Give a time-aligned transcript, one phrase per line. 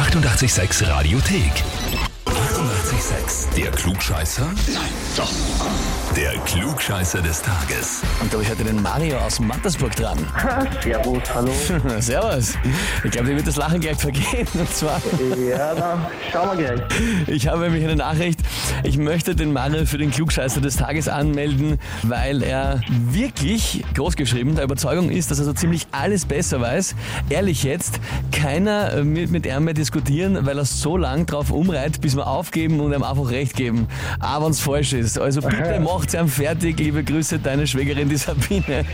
[0.00, 2.09] 886 Radiothek.
[3.00, 3.54] 88,6.
[3.56, 4.44] Der Klugscheißer?
[4.44, 5.32] Nein, doch.
[6.14, 8.02] Der Klugscheißer des Tages.
[8.20, 10.18] Und da habe ich heute den Mario aus Mattersburg dran.
[10.82, 11.52] Servus, hallo.
[12.00, 12.58] Servus.
[13.02, 14.46] Ich glaube, dir wird das Lachen gleich vergehen.
[14.54, 15.00] Und zwar,
[15.48, 16.82] Ja, dann schauen wir gleich.
[17.26, 18.40] ich habe nämlich eine Nachricht.
[18.82, 24.64] Ich möchte den Mario für den Klugscheißer des Tages anmelden, weil er wirklich, großgeschrieben, der
[24.64, 26.94] Überzeugung ist, dass er so ziemlich alles besser weiß.
[27.30, 27.98] Ehrlich jetzt,
[28.30, 32.80] keiner mit, mit ihm mehr diskutieren, weil er so lang drauf umreiht, bis wir aufgeben
[32.80, 33.86] und ihm einfach recht geben.
[34.18, 35.18] Aber wenn es falsch ist.
[35.18, 36.78] Also bitte macht's ihm fertig.
[36.78, 38.84] Liebe Grüße, deine Schwägerin, die Sabine.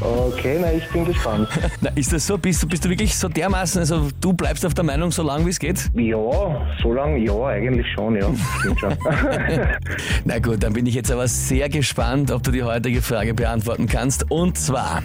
[0.00, 1.48] Okay, na, ich bin gespannt.
[1.80, 2.38] Na, ist das so?
[2.38, 5.44] Bist du, bist du wirklich so dermaßen, also du bleibst auf der Meinung so lang
[5.46, 5.90] wie es geht?
[5.94, 8.28] Ja, so lange, ja, eigentlich schon, ja.
[8.60, 8.96] Stimmt schon.
[10.24, 13.86] Na gut, dann bin ich jetzt aber sehr gespannt, ob du die heutige Frage beantworten
[13.88, 14.30] kannst.
[14.30, 15.02] Und zwar,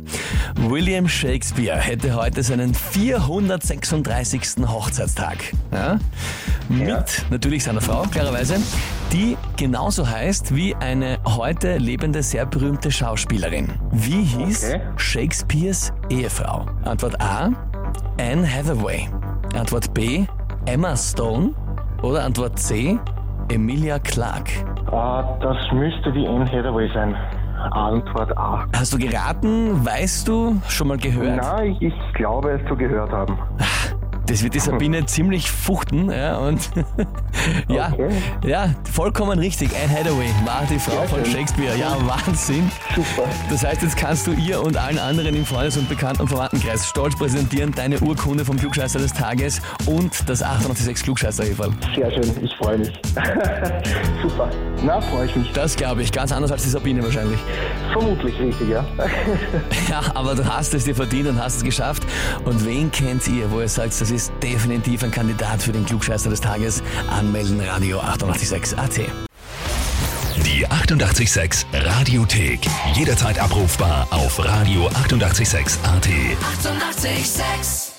[0.55, 4.67] William Shakespeare hätte heute seinen 436.
[4.67, 5.37] Hochzeitstag.
[5.71, 5.99] Ja?
[6.69, 7.03] Mit Ja.
[7.29, 8.57] natürlich seiner Frau, klarerweise,
[9.11, 13.69] die genauso heißt wie eine heute lebende, sehr berühmte Schauspielerin.
[13.91, 14.81] Wie hieß Okay.
[14.97, 16.65] Shakespeares Ehefrau?
[16.83, 17.49] Antwort A,
[18.19, 19.07] Anne Hathaway.
[19.55, 20.25] Antwort B,
[20.65, 21.53] Emma Stone.
[22.03, 22.99] Oder Antwort C,
[23.49, 24.51] Emilia Clarke.
[24.91, 27.15] Ah, das müsste die Anne Hathaway sein.
[27.71, 28.65] Antwort A.
[28.75, 29.85] Hast du geraten?
[29.85, 30.61] Weißt du?
[30.69, 31.37] Schon mal gehört?
[31.41, 33.37] Na, ich, ich glaube, es zu gehört haben.
[34.27, 36.69] Das wird die Sabine ziemlich fuchten, ja, und
[37.69, 38.09] ja, Okay.
[38.45, 39.69] ja, vollkommen richtig.
[39.83, 41.33] Anne Hathaway war die Frau Sehr von schön.
[41.33, 41.75] Shakespeare.
[41.77, 42.69] Ja, Wahnsinn.
[42.95, 43.27] Super.
[43.49, 46.85] Das heißt, jetzt kannst du ihr und allen anderen im Freundes- und Bekannten- und Verwandtenkreis
[46.87, 51.71] stolz präsentieren, deine Urkunde vom Klugscheißer des Tages und das 886 klugscheißer -Häferl.
[51.95, 52.91] Sehr schön, ich freue mich.
[54.21, 54.49] Super.
[54.83, 55.51] Na, freue ich mich.
[55.53, 57.39] Das glaube ich, ganz anders als die Sabine wahrscheinlich.
[57.91, 58.85] Vermutlich richtig, ja.
[59.89, 62.03] Ja, aber du hast es dir verdient und hast es geschafft.
[62.45, 66.29] Und wen kennt ihr, wo ihr sagt, das ist definitiv ein Kandidat für den Klugscheißer
[66.29, 66.83] des Tages?
[67.09, 68.99] Anmelden, Radio 886 AT.
[70.45, 72.59] Die 88,6 Radiothek.
[72.93, 76.07] Jederzeit abrufbar auf radio886.at.
[76.07, 77.07] 88,6.
[77.07, 77.96] Eighty-eight, sex.